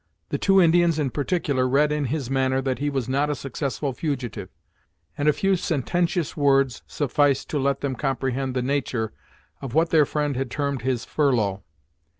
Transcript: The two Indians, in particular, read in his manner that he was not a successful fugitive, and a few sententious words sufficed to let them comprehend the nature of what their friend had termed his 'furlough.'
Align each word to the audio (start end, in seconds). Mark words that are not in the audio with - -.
The 0.29 0.39
two 0.39 0.59
Indians, 0.59 0.97
in 0.97 1.11
particular, 1.11 1.69
read 1.69 1.91
in 1.91 2.05
his 2.05 2.27
manner 2.27 2.59
that 2.63 2.79
he 2.79 2.89
was 2.89 3.07
not 3.07 3.29
a 3.29 3.35
successful 3.35 3.93
fugitive, 3.93 4.49
and 5.15 5.27
a 5.29 5.31
few 5.31 5.55
sententious 5.55 6.35
words 6.35 6.81
sufficed 6.87 7.51
to 7.51 7.59
let 7.59 7.81
them 7.81 7.93
comprehend 7.95 8.55
the 8.55 8.63
nature 8.63 9.13
of 9.61 9.75
what 9.75 9.91
their 9.91 10.07
friend 10.07 10.35
had 10.35 10.49
termed 10.49 10.81
his 10.81 11.05
'furlough.' 11.05 11.61